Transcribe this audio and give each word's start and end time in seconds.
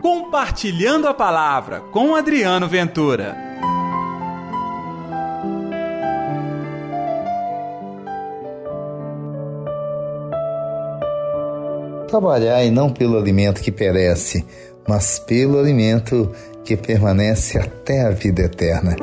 Compartilhando 0.00 1.08
a 1.08 1.14
Palavra 1.14 1.80
com 1.90 2.14
Adriano 2.14 2.68
Ventura. 2.68 3.36
Trabalhai 12.06 12.70
não 12.70 12.90
pelo 12.90 13.18
alimento 13.18 13.60
que 13.60 13.72
perece, 13.72 14.46
mas 14.88 15.18
pelo 15.18 15.58
alimento 15.58 16.32
que 16.64 16.76
permanece 16.76 17.58
até 17.58 18.06
a 18.06 18.10
vida 18.10 18.42
eterna. 18.42 18.94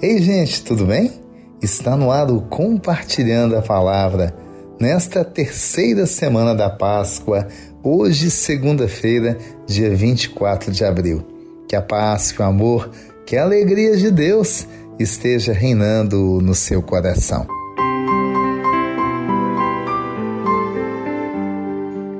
Ei, 0.00 0.22
gente, 0.22 0.62
tudo 0.62 0.86
bem? 0.86 1.12
Está 1.60 1.96
no 1.96 2.12
ar 2.12 2.30
o 2.30 2.42
Compartilhando 2.42 3.56
a 3.56 3.62
Palavra. 3.62 4.34
Nesta 4.80 5.24
terceira 5.24 6.06
semana 6.06 6.54
da 6.54 6.70
Páscoa, 6.70 7.48
hoje, 7.84 8.30
segunda-feira, 8.30 9.36
dia 9.66 9.94
24 9.94 10.72
de 10.72 10.84
abril. 10.84 11.22
Que 11.68 11.76
a 11.76 11.82
paz, 11.82 12.32
que 12.32 12.40
o 12.40 12.44
amor, 12.44 12.90
que 13.26 13.36
a 13.36 13.42
alegria 13.42 13.94
de 13.96 14.10
Deus 14.10 14.66
esteja 14.98 15.52
reinando 15.52 16.40
no 16.40 16.54
seu 16.54 16.80
coração. 16.80 17.46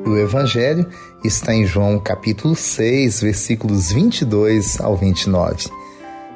O 0.07 0.17
Evangelho 0.19 0.87
está 1.25 1.55
em 1.55 1.65
João 1.65 1.99
capítulo 1.99 2.55
6, 2.55 3.23
versículos 3.23 3.91
22 3.91 4.81
ao 4.81 4.97
29. 4.97 5.71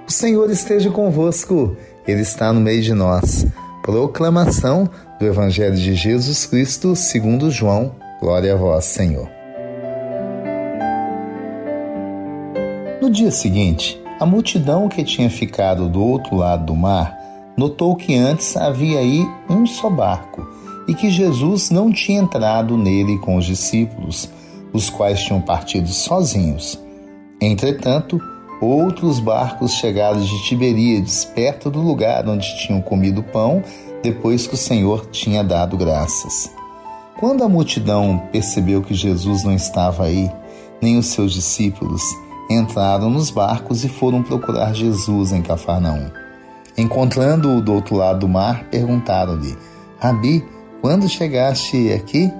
O 0.06 0.10
Senhor 0.10 0.50
esteja 0.50 0.90
convosco, 0.90 1.76
Ele 2.06 2.22
está 2.22 2.52
no 2.52 2.60
meio 2.60 2.82
de 2.82 2.94
nós. 2.94 3.46
Proclamação 3.82 4.88
do 5.20 5.26
Evangelho 5.26 5.76
de 5.76 5.94
Jesus 5.94 6.46
Cristo 6.46 6.96
segundo 6.96 7.50
João 7.50 7.94
Glória 8.20 8.54
a 8.54 8.56
vós, 8.56 8.84
Senhor. 8.84 9.30
No 13.00 13.08
dia 13.08 13.30
seguinte, 13.30 14.00
a 14.18 14.26
multidão 14.26 14.88
que 14.88 15.04
tinha 15.04 15.30
ficado 15.30 15.88
do 15.88 16.04
outro 16.04 16.34
lado 16.34 16.66
do 16.66 16.74
mar 16.74 17.16
notou 17.56 17.94
que 17.94 18.16
antes 18.16 18.56
havia 18.56 18.98
aí 18.98 19.24
um 19.48 19.64
só 19.64 19.88
barco 19.88 20.44
e 20.88 20.94
que 20.94 21.10
Jesus 21.10 21.70
não 21.70 21.92
tinha 21.92 22.20
entrado 22.20 22.76
nele 22.76 23.18
com 23.18 23.36
os 23.36 23.44
discípulos, 23.44 24.28
os 24.72 24.90
quais 24.90 25.22
tinham 25.22 25.40
partido 25.40 25.88
sozinhos. 25.88 26.76
Entretanto, 27.40 28.20
outros 28.60 29.20
barcos 29.20 29.74
chegaram 29.74 30.20
de 30.20 30.42
Tiberíades, 30.44 31.24
perto 31.24 31.70
do 31.70 31.80
lugar 31.80 32.28
onde 32.28 32.58
tinham 32.58 32.80
comido 32.80 33.22
pão 33.22 33.62
depois 34.02 34.44
que 34.44 34.54
o 34.54 34.58
Senhor 34.58 35.06
tinha 35.06 35.44
dado 35.44 35.76
graças. 35.76 36.57
Quando 37.18 37.42
a 37.42 37.48
multidão 37.48 38.28
percebeu 38.30 38.80
que 38.80 38.94
Jesus 38.94 39.42
não 39.42 39.52
estava 39.52 40.04
aí, 40.04 40.30
nem 40.80 40.96
os 40.96 41.06
seus 41.06 41.32
discípulos, 41.32 42.00
entraram 42.48 43.10
nos 43.10 43.28
barcos 43.28 43.84
e 43.84 43.88
foram 43.88 44.22
procurar 44.22 44.72
Jesus 44.72 45.32
em 45.32 45.42
Cafarnaum. 45.42 46.12
Encontrando-o 46.76 47.60
do 47.60 47.74
outro 47.74 47.96
lado 47.96 48.20
do 48.20 48.28
mar, 48.28 48.68
perguntaram-lhe: 48.70 49.58
Rabi, 49.98 50.44
quando 50.80 51.08
chegaste 51.08 51.92
aqui? 51.92 52.32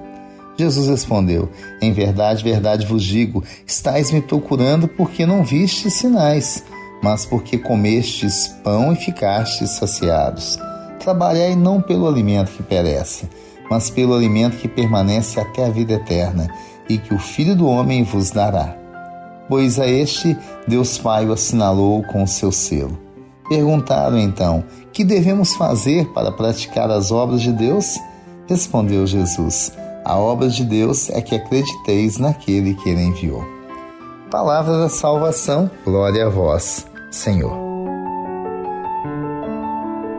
Jesus 0.57 0.87
respondeu: 0.87 1.49
Em 1.81 1.91
verdade, 1.91 2.41
verdade 2.41 2.85
vos 2.85 3.03
digo, 3.03 3.43
estáis 3.67 4.13
me 4.13 4.21
procurando 4.21 4.87
porque 4.87 5.25
não 5.25 5.43
vistes 5.43 5.95
sinais, 5.95 6.63
mas 7.03 7.25
porque 7.25 7.57
comestes 7.57 8.47
pão 8.63 8.93
e 8.93 8.95
ficastes 8.95 9.71
saciados. 9.71 10.57
Trabalhai 10.99 11.53
não 11.53 11.81
pelo 11.81 12.07
alimento 12.07 12.51
que 12.51 12.63
perece, 12.63 13.27
mas 13.69 13.89
pelo 13.89 14.15
alimento 14.15 14.57
que 14.57 14.67
permanece 14.67 15.39
até 15.39 15.65
a 15.65 15.69
vida 15.69 15.93
eterna, 15.93 16.47
e 16.89 16.97
que 16.97 17.13
o 17.13 17.19
Filho 17.19 17.55
do 17.55 17.67
Homem 17.67 18.03
vos 18.03 18.31
dará. 18.31 18.75
Pois 19.47 19.79
a 19.79 19.87
este 19.87 20.35
Deus 20.67 20.97
Pai 20.97 21.25
o 21.25 21.33
assinalou 21.33 22.03
com 22.03 22.23
o 22.23 22.27
seu 22.27 22.51
selo. 22.51 22.97
Perguntaram 23.47 24.17
então: 24.17 24.63
Que 24.93 25.03
devemos 25.03 25.55
fazer 25.55 26.07
para 26.13 26.31
praticar 26.31 26.89
as 26.89 27.11
obras 27.11 27.41
de 27.41 27.51
Deus? 27.51 27.99
Respondeu 28.47 29.05
Jesus: 29.05 29.71
A 30.05 30.17
obra 30.17 30.49
de 30.49 30.63
Deus 30.63 31.09
é 31.09 31.21
que 31.21 31.35
acrediteis 31.35 32.17
naquele 32.17 32.75
que 32.75 32.89
ele 32.89 33.03
enviou. 33.03 33.43
Palavra 34.29 34.77
da 34.77 34.89
salvação, 34.89 35.69
glória 35.83 36.27
a 36.27 36.29
vós, 36.29 36.85
Senhor. 37.09 37.57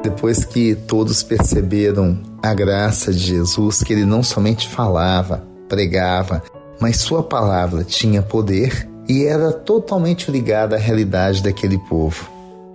Depois 0.02 0.44
que 0.44 0.74
todos 0.74 1.22
perceberam 1.22 2.29
a 2.42 2.54
graça 2.54 3.12
de 3.12 3.18
Jesus, 3.18 3.82
que 3.82 3.92
ele 3.92 4.04
não 4.04 4.22
somente 4.22 4.68
falava, 4.68 5.46
pregava, 5.68 6.42
mas 6.80 6.96
sua 6.96 7.22
palavra 7.22 7.84
tinha 7.84 8.22
poder 8.22 8.88
e 9.08 9.24
era 9.24 9.52
totalmente 9.52 10.30
ligada 10.30 10.76
à 10.76 10.78
realidade 10.78 11.42
daquele 11.42 11.78
povo. 11.78 12.30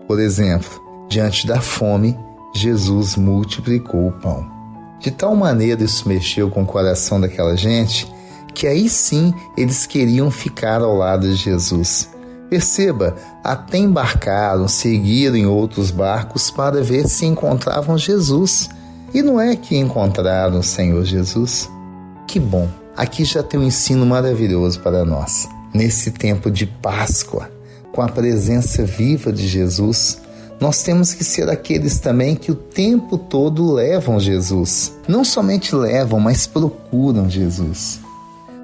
Por 0.08 0.20
exemplo, 0.20 0.82
diante 1.10 1.48
da 1.48 1.60
fome, 1.60 2.18
Jesus 2.54 3.16
multiplicou 3.16 4.08
o 4.08 4.12
pão. 4.12 4.46
De 5.00 5.12
tal 5.12 5.36
maneira 5.36 5.84
isso 5.84 6.08
mexeu 6.08 6.50
com 6.50 6.64
o 6.64 6.66
coração 6.66 7.20
daquela 7.20 7.56
gente 7.56 8.08
que 8.56 8.66
aí 8.66 8.88
sim 8.88 9.34
eles 9.58 9.86
queriam 9.86 10.32
ficar 10.32 10.82
ao 10.82 10.96
lado 10.96 11.28
de 11.28 11.36
Jesus. 11.36 12.10
Perceba, 12.50 13.16
até 13.44 13.78
embarcaram, 13.78 14.68
seguiram 14.68 15.36
em 15.36 15.46
outros 15.46 15.92
barcos 15.92 16.50
para 16.50 16.82
ver 16.82 17.08
se 17.08 17.26
encontravam 17.26 17.98
Jesus. 17.98 18.70
E 19.16 19.22
não 19.22 19.40
é 19.40 19.56
que 19.56 19.78
encontraram 19.78 20.60
o 20.60 20.62
Senhor 20.62 21.06
Jesus? 21.06 21.70
Que 22.28 22.38
bom! 22.38 22.68
Aqui 22.98 23.24
já 23.24 23.42
tem 23.42 23.58
um 23.58 23.64
ensino 23.64 24.06
maravilhoso 24.06 24.82
para 24.82 25.06
nós. 25.06 25.48
Nesse 25.74 26.12
tempo 26.12 26.52
de 26.52 26.66
Páscoa, 26.66 27.50
com 27.94 28.02
a 28.02 28.10
presença 28.10 28.84
viva 28.84 29.32
de 29.32 29.48
Jesus, 29.48 30.22
nós 30.60 30.84
temos 30.84 31.14
que 31.14 31.24
ser 31.24 31.50
aqueles 31.50 31.98
também 31.98 32.36
que 32.36 32.52
o 32.52 32.56
tempo 32.56 33.18
todo 33.18 33.72
levam 33.72 34.20
Jesus. 34.20 34.92
Não 35.08 35.24
somente 35.24 35.74
levam, 35.74 36.20
mas 36.20 36.46
procuram 36.46 37.30
Jesus. 37.30 38.02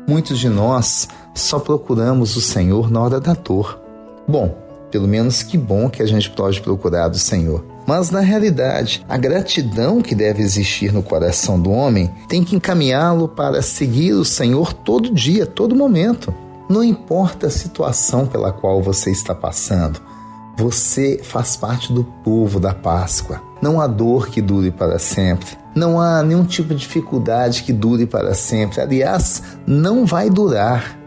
Muitos 0.06 0.38
de 0.38 0.50
nós 0.50 1.08
só 1.34 1.60
procuramos 1.60 2.36
o 2.36 2.42
Senhor 2.42 2.92
na 2.92 3.00
hora 3.00 3.22
da 3.22 3.34
dor. 3.34 3.80
Bom, 4.28 4.54
pelo 4.92 5.08
menos 5.08 5.44
que 5.44 5.58
bom 5.58 5.90
que 5.90 6.04
a 6.04 6.06
gente 6.06 6.30
pode 6.30 6.60
procurar 6.60 7.08
do 7.08 7.18
Senhor. 7.18 7.71
Mas 7.92 8.10
na 8.10 8.22
realidade, 8.22 9.06
a 9.10 9.18
gratidão 9.18 10.02
que 10.02 10.16
deve 10.16 10.42
existir 10.42 10.94
no 10.94 11.04
coração 11.04 11.60
do 11.60 11.70
homem 11.72 12.10
tem 12.26 12.42
que 12.42 12.56
encaminhá-lo 12.56 13.28
para 13.28 13.62
seguir 13.62 14.14
o 14.14 14.24
Senhor 14.24 14.72
todo 14.72 15.14
dia, 15.14 15.46
todo 15.46 15.76
momento. 15.76 16.34
Não 16.70 16.82
importa 16.82 17.48
a 17.48 17.52
situação 17.52 18.26
pela 18.26 18.54
qual 18.54 18.82
você 18.82 19.12
está 19.12 19.36
passando, 19.36 20.00
você 20.56 21.20
faz 21.22 21.58
parte 21.58 21.92
do 21.92 22.06
povo 22.24 22.62
da 22.62 22.74
Páscoa. 22.74 23.42
Não 23.62 23.82
há 23.82 23.88
dor 23.88 24.30
que 24.30 24.42
dure 24.42 24.72
para 24.72 24.98
sempre. 24.98 25.50
Não 25.76 26.00
há 26.00 26.24
nenhum 26.24 26.46
tipo 26.46 26.70
de 26.70 26.80
dificuldade 26.80 27.62
que 27.64 27.74
dure 27.74 28.06
para 28.06 28.34
sempre. 28.34 28.80
Aliás, 28.80 29.44
não 29.68 30.06
vai 30.06 30.30
durar 30.30 30.98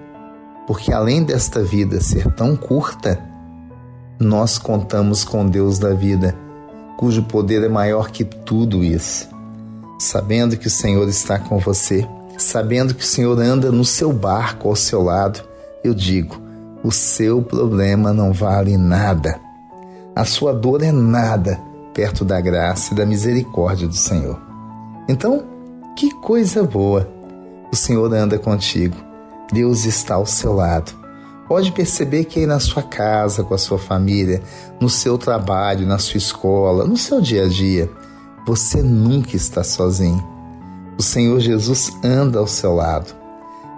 porque 0.67 0.93
além 0.93 1.25
desta 1.25 1.63
vida 1.63 1.99
ser 2.03 2.31
tão 2.35 2.55
curta, 2.55 3.19
nós 4.21 4.59
contamos 4.59 5.25
com 5.25 5.47
Deus 5.47 5.79
da 5.79 5.95
vida, 5.95 6.44
cujo 6.97 7.23
poder 7.23 7.63
é 7.63 7.69
maior 7.69 8.11
que 8.11 8.25
tudo 8.25 8.83
isso. 8.83 9.29
Sabendo 9.99 10.57
que 10.57 10.67
o 10.67 10.71
Senhor 10.71 11.09
está 11.09 11.39
com 11.39 11.59
você, 11.59 12.07
sabendo 12.37 12.95
que 12.95 13.03
o 13.03 13.07
Senhor 13.07 13.39
anda 13.41 13.71
no 13.71 13.85
seu 13.85 14.13
barco 14.13 14.69
ao 14.69 14.77
seu 14.77 15.03
lado, 15.03 15.41
eu 15.83 15.95
digo: 15.95 16.41
o 16.83 16.91
seu 16.91 17.43
problema 17.43 18.13
não 18.13 18.33
vale 18.33 18.77
nada. 18.77 19.41
A 20.15 20.25
sua 20.25 20.53
dor 20.53 20.83
é 20.83 20.93
nada 20.93 21.61
perto 21.93 22.25
da 22.25 22.41
graça 22.41 22.93
e 22.93 22.97
da 22.97 23.07
misericórdia 23.07 23.87
do 23.87 23.97
Senhor. 23.97 24.41
Então, 25.09 25.45
que 25.97 26.11
coisa 26.21 26.63
boa! 26.63 27.09
O 27.73 27.77
Senhor 27.77 28.13
anda 28.13 28.39
contigo 28.39 28.97
Deus 29.53 29.85
está 29.85 30.15
ao 30.15 30.27
seu 30.27 30.53
lado. 30.53 30.93
Pode 31.49 31.73
perceber 31.73 32.25
que 32.25 32.41
aí 32.41 32.47
na 32.47 32.59
sua 32.59 32.83
casa, 32.83 33.45
com 33.45 33.55
a 33.55 33.59
sua 33.59 33.79
família, 33.79 34.43
no 34.81 34.89
seu 34.89 35.19
trabalho, 35.19 35.87
na 35.87 35.99
sua 35.99 36.19
escola, 36.19 36.85
no 36.85 36.97
seu 36.97 37.21
dia 37.21 37.45
a 37.45 37.49
dia, 37.49 37.91
você 38.47 38.83
nunca 38.83 39.37
está 39.37 39.63
sozinho. 39.63 40.23
O 40.99 41.03
Senhor 41.03 41.39
Jesus 41.41 41.93
anda 42.03 42.39
ao 42.39 42.47
seu 42.47 42.75
lado. 42.75 43.15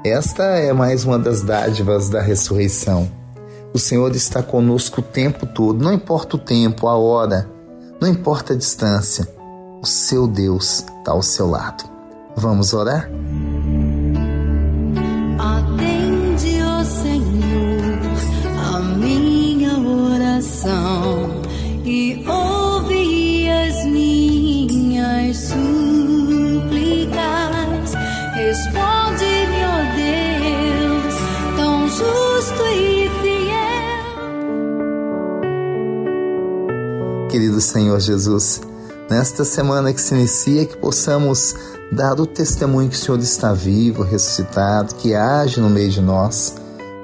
Esta 0.04 0.44
é 0.44 0.72
mais 0.72 1.04
uma 1.04 1.18
das 1.18 1.42
dádivas 1.42 2.08
da 2.08 2.20
ressurreição. 2.20 3.10
O 3.74 3.78
Senhor 3.78 4.14
está 4.14 4.42
conosco 4.42 5.00
o 5.00 5.04
tempo 5.04 5.46
todo, 5.46 5.82
não 5.82 5.92
importa 5.92 6.36
o 6.36 6.38
tempo, 6.38 6.86
a 6.86 6.96
hora, 6.96 7.50
não 8.00 8.08
importa 8.08 8.52
a 8.52 8.56
distância. 8.56 9.26
O 9.82 9.86
seu 9.86 10.26
Deus 10.26 10.84
está 10.98 11.12
ao 11.12 11.22
seu 11.22 11.48
lado. 11.48 11.84
Vamos 12.36 12.72
orar? 12.72 13.10
Querido 37.56 37.60
Senhor 37.60 38.00
Jesus, 38.00 38.60
nesta 39.08 39.44
semana 39.44 39.92
que 39.92 40.00
se 40.00 40.14
inicia, 40.14 40.66
que 40.66 40.76
possamos 40.76 41.54
dar 41.90 42.20
o 42.20 42.26
testemunho 42.26 42.90
que 42.90 42.96
o 42.96 42.98
Senhor 42.98 43.20
está 43.20 43.52
vivo, 43.52 44.02
ressuscitado, 44.02 44.94
que 44.96 45.14
age 45.14 45.60
no 45.60 45.70
meio 45.70 45.90
de 45.90 46.02
nós, 46.02 46.54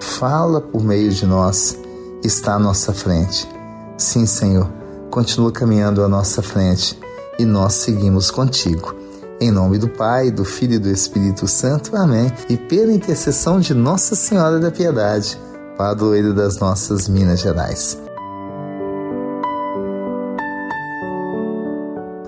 fala 0.01 0.61
por 0.61 0.83
meio 0.83 1.11
de 1.11 1.25
nós, 1.27 1.79
está 2.23 2.55
à 2.55 2.59
nossa 2.59 2.93
frente. 2.93 3.49
Sim, 3.97 4.27
Senhor, 4.27 4.69
continua 5.11 5.53
caminhando 5.53 6.05
à 6.05 6.09
nossa 6.09 6.43
frente 6.43 6.99
e 7.39 7.45
nós 7.45 7.75
seguimos 7.75 8.31
contigo. 8.31 8.95
Em 9.41 9.51
nome 9.51 9.79
do 9.79 9.89
Pai, 9.89 10.31
do 10.31 10.45
Filho 10.45 10.75
e 10.75 10.79
do 10.79 10.91
Espírito 10.91 11.49
Santo. 11.49 11.97
Amém. 11.97 12.31
E 12.49 12.57
pela 12.57 12.93
intercessão 12.93 13.59
de 13.59 13.75
Nossa 13.75 14.15
Senhora 14.15 14.61
da 14.61 14.71
Piedade, 14.71 15.39
padroeira 15.77 16.33
das 16.33 16.59
nossas 16.59 17.09
Minas 17.09 17.41
Gerais. 17.41 17.99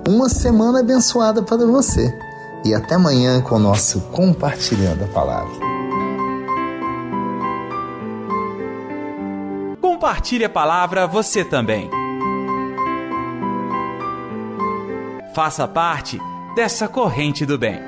Uma 0.06 0.29
semana 0.29 0.81
abençoada 0.81 1.43
para 1.43 1.65
você. 1.65 2.15
E 2.62 2.75
até 2.75 2.95
amanhã 2.95 3.41
com 3.41 3.55
o 3.55 3.59
nosso 3.59 4.01
Compartilhando 4.12 5.05
a 5.05 5.09
Palavra. 5.09 5.55
Compartilhe 9.81 10.45
a 10.45 10.51
palavra 10.51 11.06
você 11.06 11.43
também. 11.43 11.91
Faça 15.35 15.67
parte 15.67 16.21
dessa 16.55 16.87
corrente 16.87 17.47
do 17.47 17.59
bem. 17.59 17.81